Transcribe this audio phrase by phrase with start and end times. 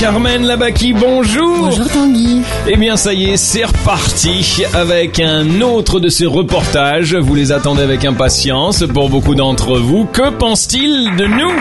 [0.00, 6.00] Carmen Labaki, bonjour Bonjour Tanguy Eh bien ça y est, c'est reparti avec un autre
[6.00, 7.14] de ces reportages.
[7.14, 10.06] Vous les attendez avec impatience pour beaucoup d'entre vous.
[10.06, 11.52] Que pense-t-il de nous?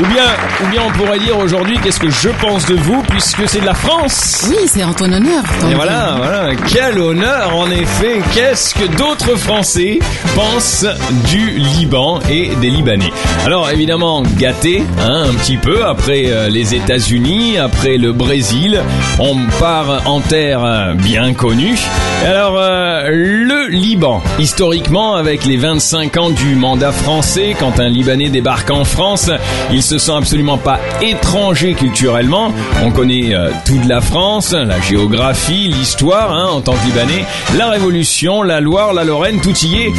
[0.00, 0.24] Ou bien,
[0.62, 3.66] ou bien on pourrait dire aujourd'hui qu'est-ce que je pense de vous puisque c'est de
[3.66, 4.46] la France?
[4.48, 5.42] Oui, c'est en ton honneur.
[5.60, 5.72] Tanguy.
[5.72, 8.20] Et voilà, voilà, quel honneur en effet.
[8.32, 9.98] Qu'est-ce que d'autres Français
[10.36, 10.86] pensent
[11.28, 13.12] du Liban et des Libanais?
[13.44, 18.80] Alors évidemment gâté, hein, un petit peu après euh, les États-Unis, après le Brésil,
[19.18, 21.78] on part en terre bien connue.
[22.24, 28.28] Alors euh, le Liban, historiquement avec les 25 ans du mandat français, quand un Libanais
[28.28, 29.30] débarque en France,
[29.72, 32.52] il se sent absolument pas étranger culturellement.
[32.84, 37.24] On connaît euh, toute la France, la géographie, l'histoire hein, en tant que Libanais,
[37.56, 39.92] la Révolution, la Loire, la Lorraine, tout y est.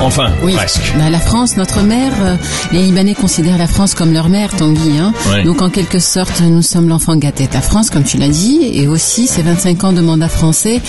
[0.00, 0.92] Enfin, Oui, presque.
[0.96, 2.36] Bah, la France, notre mère, euh,
[2.72, 4.98] les Libanais considèrent la France comme leur mère, Tanguy.
[4.98, 5.12] Hein.
[5.32, 5.42] Ouais.
[5.42, 8.88] Donc en quelque sorte, nous sommes l'enfant gâté la France, comme tu l'as dit, et
[8.88, 10.80] aussi ces 25 ans de mandat français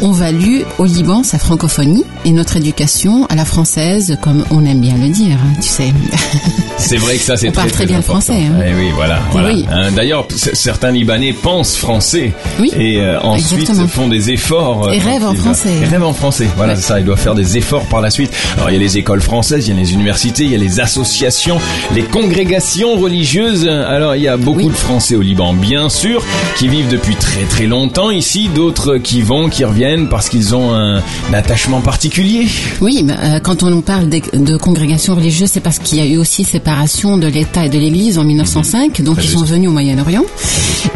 [0.00, 4.80] ont valu au Liban sa francophonie et notre éducation à la française, comme on aime
[4.80, 5.92] bien le dire, hein, tu sais.
[6.78, 8.20] C'est vrai que ça c'est On parle très bien le important.
[8.20, 8.60] français, hein.
[8.66, 9.20] Eh oui, voilà.
[9.30, 9.52] voilà.
[9.52, 9.64] Oui.
[9.70, 13.88] Hein, D'ailleurs, certains Libanais pensent français Oui, et euh, ensuite exactement.
[13.88, 14.88] font des efforts.
[14.88, 15.70] euh, Et rêvent en français.
[15.82, 16.48] Et rêvent en français.
[16.56, 16.78] Voilà, Ouais.
[16.80, 16.98] c'est ça.
[17.00, 18.32] Ils doivent faire des efforts par la suite.
[18.56, 20.58] Alors il y a les écoles françaises, il y a les universités, il y a
[20.58, 21.58] les associations,
[21.94, 23.68] les congrégations religieuses.
[23.68, 24.66] Alors il y a beaucoup Oui.
[24.66, 26.22] de Français au Liban, bien sûr,
[26.56, 28.48] qui vivent depuis très très longtemps ici.
[28.54, 32.46] D'autres qui vont, qui reviennent parce qu'ils ont un, un attachement particulier.
[32.80, 36.06] Oui, bah, euh, quand on parle de, de congrégation religieuse, c'est parce qu'il y a
[36.06, 39.72] eu aussi séparation de l'État et de l'Église en 1905, donc ils sont venus au
[39.72, 40.24] Moyen-Orient.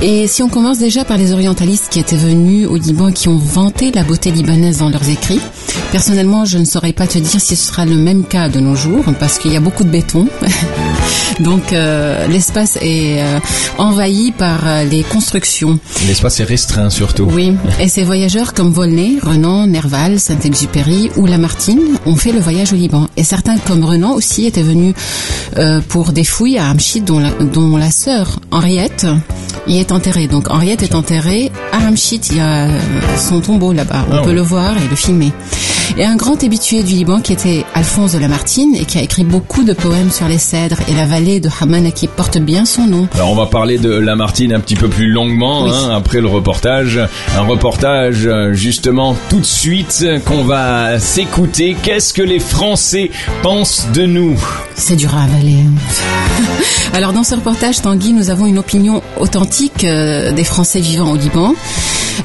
[0.03, 3.39] Et si on commence déjà par les orientalistes qui étaient venus au Liban, qui ont
[3.39, 5.41] vanté la beauté libanaise dans leurs écrits,
[5.93, 8.75] personnellement, je ne saurais pas te dire si ce sera le même cas de nos
[8.75, 10.29] jours, parce qu'il y a beaucoup de béton.
[11.41, 13.39] donc euh, l'espace est euh,
[13.79, 15.79] envahi par euh, les constructions.
[16.07, 17.29] L'espace est restreint surtout.
[17.33, 22.73] Oui, et ces voyageurs comme Volney, Renan, Nerval, Saint-Exupéry ou Lamartine ont fait le voyage
[22.73, 23.09] au Liban.
[23.17, 24.95] Et certains comme Renan aussi étaient venus
[25.59, 29.07] euh, pour des fouilles à Hamchit dont la, dont la sœur Henriette
[29.67, 30.27] y est enterrée.
[30.29, 32.69] Donc Henriette est enterrée à Hamchit, il y a
[33.19, 34.07] son tombeau là-bas.
[34.11, 35.33] On Ah peut le voir et le filmer.
[35.99, 39.25] Et un grand habitué du Liban qui était Alphonse de Lamartine et qui a écrit
[39.25, 42.87] beaucoup de poèmes sur les cèdres et la vallée de Hamana qui porte bien son
[42.87, 43.09] nom.
[43.15, 45.71] Alors on va parler de Lamartine un petit peu plus longuement Oui.
[45.73, 47.01] hein, après le reportage.
[47.37, 51.77] Un reportage euh, justement tout de suite qu'on va s'écouter.
[51.83, 53.11] Qu'est-ce que les Français
[53.43, 54.39] pensent de nous?
[54.75, 55.61] C'est dur à avaler.
[55.61, 56.43] hein.
[56.93, 61.17] Alors dans ce reportage, Tanguy, nous avons une opinion authentique euh, des Français vivant au
[61.17, 61.55] Liban.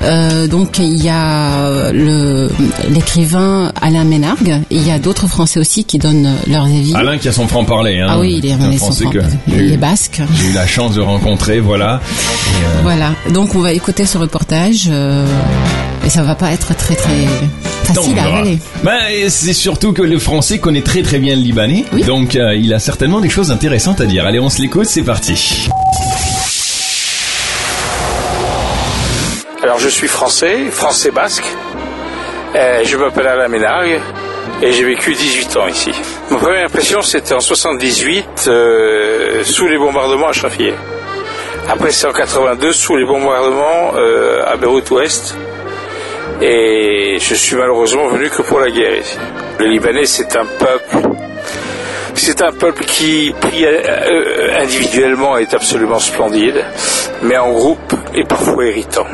[0.04, 1.92] Euh, donc il y a
[2.90, 6.94] l'écrivain Alain Ménargue, et il y a d'autres Français aussi qui donnent leurs avis.
[6.96, 8.00] Alain qui a son franc-parler.
[8.00, 10.22] Hein, ah oui, il est, un Français que il est basque.
[10.36, 12.02] j'ai eu la chance de rencontrer, voilà.
[12.02, 13.12] Et, euh, Voilà.
[13.34, 15.26] Donc on va écouter ce reportage euh,
[16.06, 17.26] et ça va pas être très très
[17.84, 18.60] facile à avaler.
[18.84, 18.98] Ben,
[19.30, 22.04] c'est surtout que le français connaît très très bien le libanais, Oui.
[22.04, 24.26] donc euh, il a certainement des choses intéressantes à dire.
[24.26, 25.68] Allez, on se l'écoute, c'est parti.
[29.72, 31.46] Alors je suis français, français basque.
[32.54, 34.02] Je m'appelle Alain Ménargue
[34.62, 35.94] et j'ai vécu 18 ans ici.
[36.30, 40.74] Ma première impression c'était en 78 euh, sous les bombardements à Chafier.
[41.70, 45.38] Après c'est en 82 sous les bombardements euh, à Beyrouth Ouest.
[46.42, 49.18] Et je suis malheureusement venu que pour la guerre ici.
[49.58, 51.08] Le Libanais c'est un peuple
[52.14, 56.64] c'est un peuple qui, euh, individuellement, est absolument splendide,
[57.24, 59.08] mais en groupe est parfois irritant.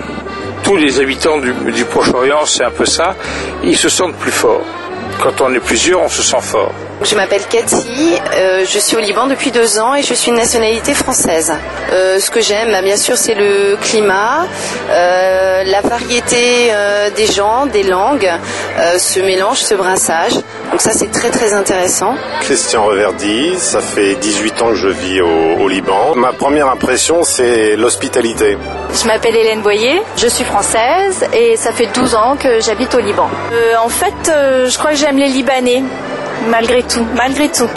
[0.68, 3.16] Tous les habitants du, Proche-Orient, c'est un peu ça,
[3.64, 4.66] ils se sentent plus forts.
[5.24, 6.74] Quand on est plusieurs, on se sent fort.
[7.04, 10.36] Je m'appelle Cathy, euh, je suis au Liban depuis deux ans et je suis de
[10.36, 11.54] nationalité française.
[11.94, 14.48] Euh, ce que j'aime, bah, bien sûr, c'est le climat,
[14.90, 18.28] euh, la variété euh, des gens, des langues,
[18.80, 20.34] euh, ce mélange, ce brassage.
[20.72, 22.16] Donc ça, c'est très très intéressant.
[22.42, 26.16] Christian Reverdy, ça fait 18 ans que je vis au, au Liban.
[26.16, 28.58] Ma première impression, c'est l'hospitalité.
[29.00, 33.00] Je m'appelle Hélène Boyer, je suis française et ça fait 12 ans que j'habite au
[33.00, 33.30] Liban.
[33.54, 35.84] Euh, en fait, euh, je crois que j'aime les Libanais,
[36.50, 37.70] malgré tout, malgré tout.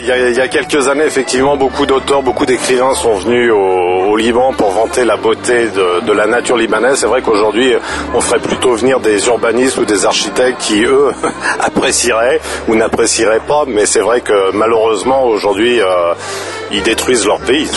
[0.00, 4.70] Il y, a, quelques années, effectivement, beaucoup d'auteurs, beaucoup d'écrivains sont venus au, Liban pour
[4.70, 6.98] vanter la beauté de, de la nature libanaise.
[6.98, 7.72] C'est vrai qu'aujourd'hui,
[8.14, 11.12] on ferait plutôt venir des urbanistes ou des architectes qui, eux,
[11.60, 13.64] apprécieraient ou n'apprécieraient pas.
[13.66, 16.14] Mais c'est vrai que malheureusement, aujourd'hui, euh,
[16.72, 17.68] ils détruisent leur pays.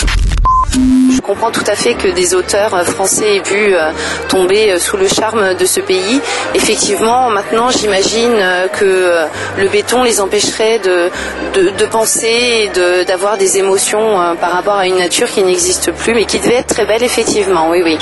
[1.13, 3.92] Je comprends tout à fait que des auteurs français aient pu euh,
[4.30, 6.22] tomber sous le charme de ce pays.
[6.56, 8.38] Effectivement, maintenant, j'imagine
[8.80, 9.25] que
[9.58, 11.10] le béton les empêcherait de,
[11.54, 16.25] de, penser et d'avoir des émotions par rapport à une nature qui n'existe plus, mais
[16.25, 17.69] qui devait être très belle, effectivement.
[17.69, 17.98] Oui, oui.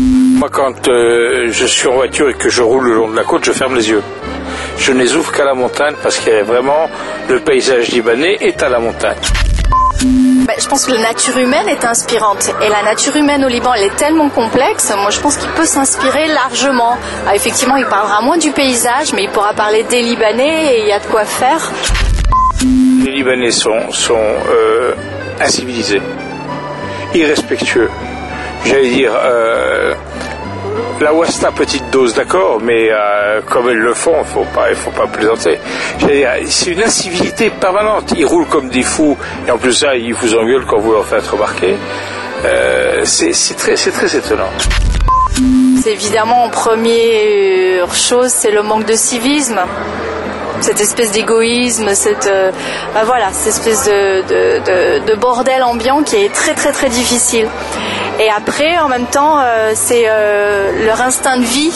[0.00, 3.44] Moi, quand je suis en voiture et que je roule le long de la côte,
[3.44, 4.02] je ferme les yeux
[4.80, 6.88] je ne les ouvre qu'à la montagne parce que vraiment
[7.28, 9.18] le paysage libanais est à la montagne.
[10.50, 12.50] Ben, je pense que la nature humaine est inspirante.
[12.60, 14.92] Et la nature humaine au Liban, elle est tellement complexe.
[14.96, 16.98] Moi, je pense qu'il peut s'inspirer largement.
[17.28, 20.88] Ah, effectivement, il parlera moins du paysage, mais il pourra parler des Libanais et il
[20.88, 21.70] y a de quoi faire.
[23.04, 24.92] Les Libanais sont, sont euh,
[25.40, 26.02] incivilisés,
[27.14, 27.90] irrespectueux.
[28.64, 29.94] J'allais dire, euh,
[31.00, 34.90] la Wasta petite dose, d'accord, mais euh, comme ils le font, faut pas, il faut
[34.90, 35.58] pas plaisanter.
[36.46, 38.12] C'est une incivilité permanente.
[38.16, 39.16] Ils roulent comme des fous,
[39.46, 41.76] et en plus ça, ils vous engueulent quand vous leur faites remarquer.
[42.44, 44.50] Euh, c'est très, très étonnant.
[45.82, 49.60] C'est évidemment en première chose, c'est le manque de civisme
[50.60, 52.50] cette espèce d'égoïsme, cette euh,
[52.92, 57.48] bah voilà, cette espèce de, de, de, bordel ambiant qui est très très très difficile.
[58.22, 61.72] Et après, en même temps, euh, c'est euh, leur instinct de vie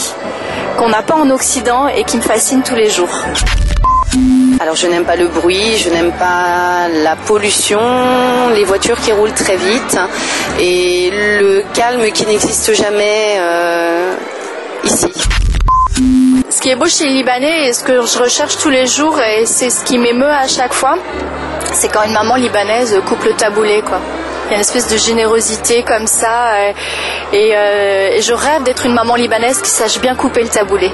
[0.77, 3.25] qu'on n'a pas en Occident et qui me fascine tous les jours.
[4.61, 7.81] Alors je n'aime pas le bruit, je n'aime pas la pollution,
[8.55, 9.99] les voitures qui roulent très vite
[10.61, 13.41] et le calme qui n'existe jamais
[14.85, 15.13] ici.
[16.51, 19.19] Ce qui est beau chez les Libanais et ce que je recherche tous les jours
[19.21, 20.97] et c'est ce qui m'émeut à chaque fois,
[21.73, 24.01] c'est quand une maman libanaise coupe le taboulé quoi.
[24.47, 26.73] Il y a une espèce de générosité comme ça euh,
[27.33, 30.93] euh, et, je rêve d'être une maman libanaise qui sache bien couper le taboulé.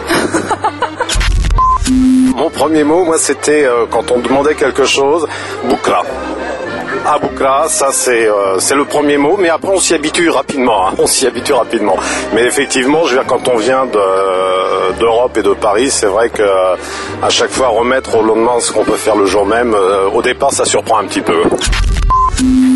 [2.37, 5.27] Mon premier mot, moi, c'était euh, quand on demandait quelque chose,
[5.65, 6.05] boukra.
[7.07, 10.89] Aboukra, ça c'est c'est le premier mot, mais après on s'y habitue rapidement.
[10.89, 10.93] Hein.
[10.99, 11.97] on s'y habitue rapidement.
[12.35, 13.87] Mais effectivement, je veux dire, quand on vient
[14.99, 16.43] d'Europe et de Paris, c'est vrai que
[17.23, 19.75] à chaque fois remettre au lendemain ce qu'on peut faire le jour même,
[20.13, 21.43] au départ ça surprend un petit peu.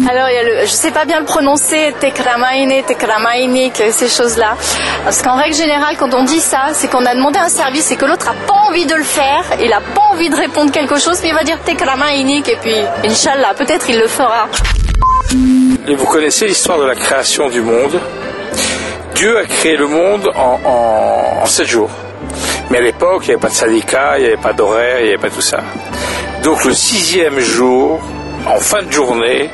[0.09, 4.55] Alors, il y a le, je sais pas bien le prononcer, tekramaine, tekramaine, ces choses-là.
[5.03, 7.97] Parce qu'en règle générale, quand on dit ça, c'est qu'on a demandé un service et
[7.97, 10.99] que l'autre a pas envie de le faire, il a pas envie de répondre quelque
[10.99, 12.75] chose, mais il va dire tekramaine et puis,
[13.05, 14.49] Inch'Allah, peut-être il le fera.
[15.89, 17.99] Et vous connaissez l'histoire de la création du monde?
[19.15, 20.61] Dieu a créé le monde en,
[21.43, 21.91] en, 7 jours.
[22.71, 25.05] Mais à l'époque, il n'y avait pas de syndicat, il n'y avait pas d'horaire, il
[25.05, 25.61] n'y avait pas tout ça.
[26.43, 28.01] Donc le sixième jour,
[28.47, 29.51] en fin de journée,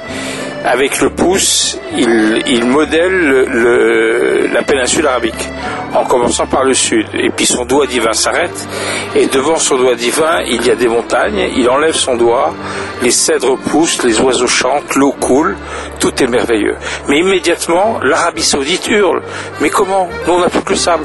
[0.65, 5.49] avec le pouce, il, modèle la péninsule arabique,
[5.95, 7.07] en commençant par le sud.
[7.15, 8.69] Et puis son doigt divin s'arrête,
[9.15, 12.55] et devant son doigt divin, il y a des montagnes, il enlève son doigt,
[13.03, 15.57] les cèdres poussent, les oiseaux chantent, l'eau coule,
[15.99, 16.77] tout est merveilleux.
[17.09, 19.23] Mais immédiatement, l'Arabie saoudite hurle,
[19.61, 20.09] mais comment?
[20.27, 21.05] Nous on n'a plus que le sable.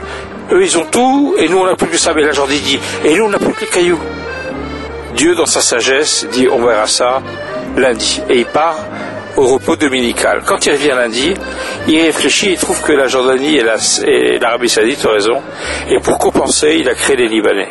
[0.51, 2.21] Eux ils ont tout, et nous on n'a plus que le sable.
[2.21, 3.99] Et la Jordanie dit, et nous on n'a plus que les cailloux.
[5.15, 7.21] Dieu, dans sa sagesse, dit on verra ça
[7.77, 8.21] lundi.
[8.29, 8.77] Et il part
[9.37, 10.41] au repos dominical.
[10.45, 11.33] Quand il revient lundi,
[11.87, 15.41] il réfléchit, il trouve que la Jordanie et l'Arabie Saoudite ont raison.
[15.89, 17.69] Et pour compenser, il a créé les Libanais.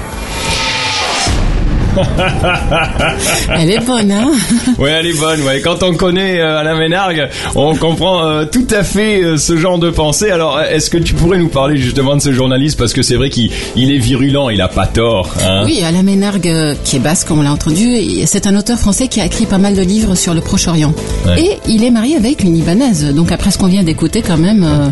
[3.57, 4.33] elle est bonne, hein
[4.79, 5.41] Ouais, elle est bonne.
[5.43, 5.61] Ouais.
[5.61, 9.79] Quand on connaît euh, Alain Ménargue, on comprend euh, tout à fait euh, ce genre
[9.79, 10.31] de pensée.
[10.31, 12.79] Alors, est-ce que tu pourrais nous parler justement de ce journaliste?
[12.79, 15.35] Parce que c'est vrai qu'il est virulent, il a pas tort.
[15.47, 17.97] Hein oui, Alain Ménargue, qui est basque, comme on l'a entendu,
[18.27, 20.95] c'est un auteur français qui a écrit pas mal de livres sur le Proche-Orient.
[21.39, 23.05] Et il est marié avec une Libanaise.
[23.15, 24.65] Donc après ce qu'on vient d'écouter, quand même,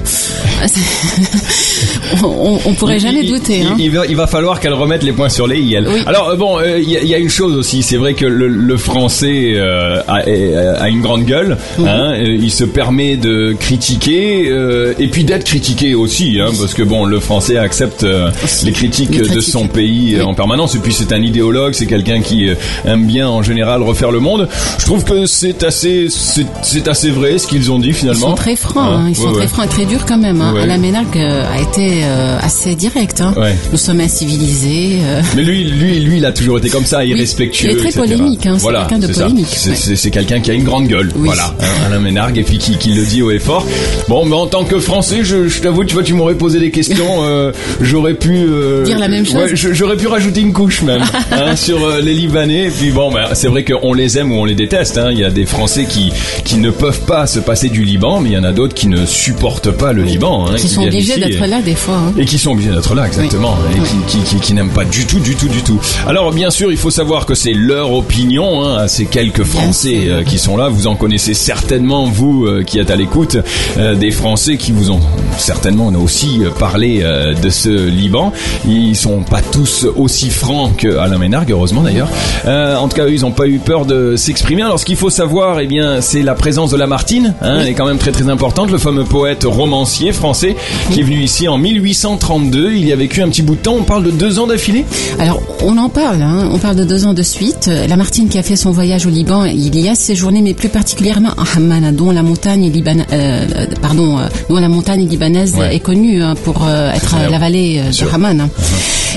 [2.22, 3.62] on, on, pourrait jamais douter.
[3.62, 3.76] Hein.
[3.78, 5.76] Il, va, il, va, falloir qu'elle remette les points sur les i.
[5.76, 10.88] Alors bon, il y, a une chose aussi, c'est vrai que le, français euh, a,
[10.88, 11.56] une grande gueule.
[11.78, 11.86] Mhm.
[11.86, 16.82] Hein, il se permet de critiquer euh, et puis d'être critiqué aussi, hein, parce que
[16.82, 18.30] bon, le français accepte euh,
[18.64, 20.74] les critiques de son pays en permanence.
[20.74, 22.48] Et puis c'est un idéologue, c'est quelqu'un qui
[22.84, 24.48] aime bien en général refaire le monde.
[24.78, 28.26] Je trouve que c'est assez, c'est assez vrai ce qu'ils ont dit finalement.
[28.26, 30.40] Ils sont très francs, hein, ils sont très francs et très durs quand même.
[30.40, 30.54] Hein.
[30.60, 32.02] Alain Ménarque a été
[32.40, 33.22] assez direct.
[33.70, 34.98] Nous sommes incivilisés.
[35.36, 37.70] Mais lui, lui, lui, il a toujours été comme ça, irrespectueux.
[37.70, 39.46] il est très polémique, hein, voilà, c'est quelqu'un de polémique.
[39.48, 42.92] C'est quelqu'un qui a une grande gueule, voilà, hein, Alain Ménargue, et puis qui, qui,
[42.92, 43.66] le dit haut et fort.
[44.08, 46.70] Bon, mais en tant que Français, je, je t'avoue, tu vois, tu m'aurais posé des
[46.70, 49.50] questions, euh, j'aurais pu euh, dire la même chose.
[49.54, 52.66] j'aurais pu rajouter une couche même hein, sur euh, les Libanais.
[52.66, 55.00] Et puis bon, bah, c'est vrai qu'on les aime ou on les déteste.
[55.10, 56.12] Il y a des Français qui
[56.44, 58.88] qui ne peuvent pas se passer du Liban, mais il y en a d'autres qui
[58.88, 60.46] ne supportent pas le Liban.
[60.46, 62.00] Hein, qui, sont obligés d'être là des fois.
[62.18, 65.06] Et qui sont obligés d'être là, exactement, et qui, qui, qui, qui n'aiment pas du
[65.06, 65.80] tout, du tout, du tout.
[66.06, 70.24] Alors bien sûr il faut savoir que c'est leur opinion, hein, ces quelques Français euh,
[70.24, 70.68] qui sont là.
[70.70, 73.36] Vous en connaissez certainement, vous euh, qui êtes à l'écoute,
[73.76, 75.00] euh, des Français qui vous ont
[75.36, 77.02] certainement aussi parlé
[77.40, 78.32] de ce Liban.
[78.66, 82.08] Ils sont pas tous aussi francs que Alain Ménard, heureusement d'ailleurs.
[82.46, 84.62] En tout cas, eux, ils n'ont pas eu peur de s'exprimer.
[84.62, 87.34] Alors, ce qu'il faut savoir, eh bien, c'est la présence de Lamartine.
[87.42, 88.70] Hein, Elle est quand même très très importante.
[88.70, 90.56] Le fameux poète romancier français
[90.92, 92.72] qui est venu ici en 1832.
[92.72, 93.76] Il y a vécu un petit bout de temps.
[93.78, 94.84] On parle de deux ans d'affilée?
[95.18, 96.48] Alors, on en parle, hein.
[96.62, 97.68] Parle de deux ans de suite.
[97.88, 101.30] Lamartine qui a fait son voyage au Liban, il y a séjourné, mais plus particulièrement
[101.30, 105.74] à Hamman, dont la montagne libanaise, euh, pardon, euh, dont la montagne libanaise Ouais.
[105.74, 107.32] est connue hein, pour euh, être Célèbre.
[107.32, 108.40] la vallée euh, de Hamman.
[108.42, 108.48] hein.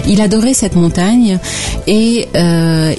[0.08, 1.38] Il adorait cette montagne
[1.88, 2.94] et euh,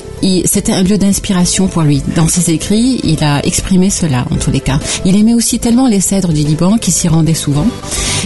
[0.45, 2.03] c'était un lieu d'inspiration pour lui.
[2.15, 4.79] Dans ses écrits, il a exprimé cela en tous les cas.
[5.05, 7.67] Il aimait aussi tellement les cèdres du Liban qu'il s'y rendait souvent.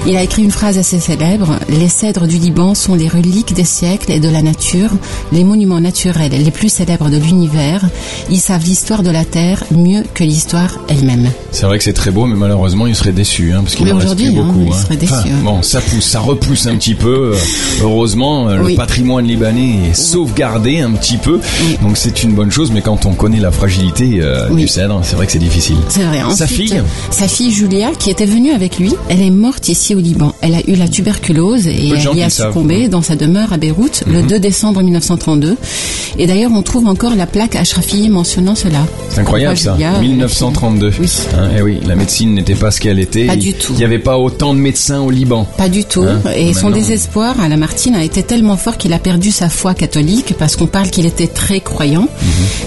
[0.06, 3.64] Il a écrit une phrase assez célèbre Les cèdres du Liban sont les reliques des
[3.64, 4.90] siècles et de la nature,
[5.32, 7.84] les monuments naturels les plus célèbres de l'univers.
[8.30, 11.28] Ils savent l'histoire de la terre mieux que l'histoire elle-même.
[11.50, 13.96] C'est vrai que c'est très beau, mais malheureusement, il serait déçu, hein, parce qu'il en
[13.96, 14.64] reste aujourd'hui, plus hein, beaucoup.
[14.68, 15.40] il serait déçu, hein.
[15.44, 17.32] Bon, ça pousse, ça repousse un petit peu.
[17.34, 17.36] euh,
[17.82, 18.76] Heureusement, euh, le Oui.
[18.76, 21.40] patrimoine libanais est sauvegardé un petit peu,
[21.82, 22.70] donc c'est une bonne chose.
[22.72, 24.62] Mais quand on connaît la fragilité euh, Oui.
[24.62, 25.76] du cèdre, c'est vrai que c'est difficile.
[25.88, 26.20] C'est vrai.
[26.34, 26.80] Sa fille
[27.10, 30.34] Sa fille Julia, qui était venue avec lui, elle est morte ici au Liban.
[30.40, 32.52] Elle a eu la tuberculose et elle y a savent, Mhm.
[32.54, 35.56] succombé dans sa demeure à Beyrouth le 2 décembre 1932.
[36.18, 38.80] Et d'ailleurs, on trouve encore la plaque Ashrafi mentionnant cela.
[39.10, 39.72] C'est incroyable ça.
[39.74, 40.92] Julia, euh, 1932.
[41.00, 41.08] Oui.
[41.36, 43.26] Hein, eh oui, la médecine n'était pas ce qu'elle était.
[43.26, 43.72] Pas Il- du tout.
[43.74, 45.46] Il n'y avait pas autant de médecins au Liban.
[45.56, 46.02] Pas du tout.
[46.02, 49.74] Hein, et son désespoir à Lamartine a été tellement fort qu'il a perdu sa foi
[49.74, 52.08] catholique parce qu'on parle qu'il était très croyant,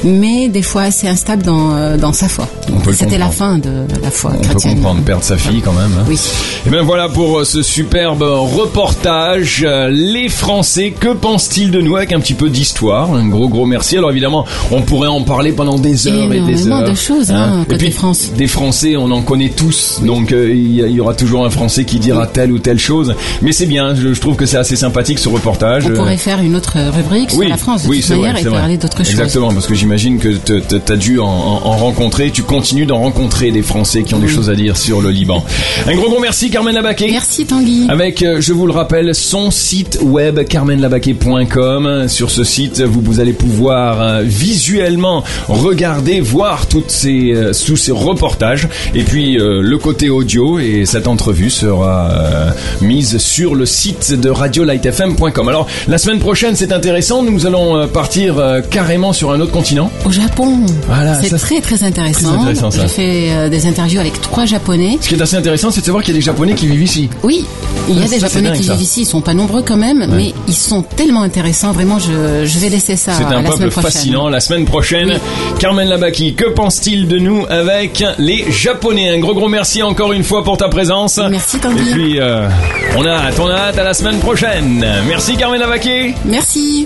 [0.03, 2.47] mais des fois assez instable dans, euh, dans sa foi.
[2.69, 2.81] Mhm.
[2.81, 3.69] Peut C'était la fin de
[4.01, 4.75] la foi On peut chrétienne.
[4.75, 5.91] comprendre perdre sa fille quand même.
[5.99, 6.05] hein.
[6.07, 6.19] Oui.
[6.65, 9.65] Et bien voilà pour euh, ce superbe reportage.
[9.89, 13.13] Les Français, que pensent-ils de nous avec un petit peu d'histoire?
[13.13, 13.97] Un gros gros merci.
[13.97, 16.89] Alors évidemment, on pourrait en parler pendant des heures et des Énormément heures.
[16.89, 18.31] de choses, hein, Et côté puis France.
[18.37, 19.99] des Français, on en connaît tous.
[20.03, 23.15] Donc euh, il y, aura toujours un Français qui dira telle ou telle chose.
[23.41, 23.95] Mais c'est bien.
[23.95, 25.85] Je, je trouve que c'est assez sympathique ce reportage.
[25.87, 28.47] On pourrait faire une autre rubrique sur la France de oui, toute c'est vrai, manière
[28.47, 32.31] et parler d'autres Exactement, parce que j'imagine que tu as dû en, en- en rencontrer,
[32.31, 35.43] tu continues d'en rencontrer des Français qui ont des choses à dire sur le Liban.
[35.87, 37.07] Un gros gros merci Carmen Labaquet.
[37.11, 37.87] Merci Tanguy.
[37.89, 42.07] Avec, euh, je vous le rappelle, son site web carmenlabaquet.com.
[42.07, 47.77] Sur ce site, vous, vous allez pouvoir euh, visuellement regarder, voir toutes ces, euh, tous
[47.77, 48.67] ces reportages.
[48.95, 52.09] Et puis le côté audio et cette entrevue sera
[52.81, 55.47] mise sur le site de radiolightfm.com.
[55.49, 57.23] Alors la semaine prochaine, c'est intéressant.
[57.23, 58.35] Nous allons partir
[58.83, 59.89] carrément sur un autre continent.
[60.05, 60.57] Au Japon.
[60.87, 62.45] Voilà, c'est très très intéressant.
[62.69, 64.97] J'ai fait euh, des interviews avec trois Japonais.
[64.99, 66.83] Ce qui est assez intéressant, c'est de savoir qu'il y a des Japonais qui vivent
[66.83, 67.09] ici.
[67.23, 67.45] Oui,
[67.87, 68.73] il y a Ça, des Japonais dingue, qui ça.
[68.73, 69.01] vivent ici.
[69.03, 71.71] Ils sont pas nombreux quand même, mais ils sont tellement intéressants.
[71.71, 73.91] Vraiment, je, je vais laisser ça C'est à un la peuple semaine prochaine.
[73.91, 74.27] fascinant.
[74.27, 75.59] La semaine prochaine, Oui.
[75.59, 79.15] Carmen Labaki, que pense-t-il de nous avec les Japonais?
[79.15, 81.21] Un gros gros merci encore une fois pour ta présence.
[81.31, 81.89] Merci, Tanguy.
[81.89, 82.49] Et puis, euh,
[82.97, 84.85] on a hâte, on a hâte à la semaine prochaine.
[85.07, 86.13] Merci Carmen Labaki.
[86.25, 86.85] Merci.